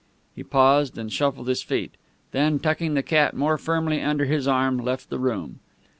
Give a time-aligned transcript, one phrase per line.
[0.35, 1.91] He paused, and shuffled his feet;
[2.31, 5.59] then, tucking the cat more firmly under his arm, left the room.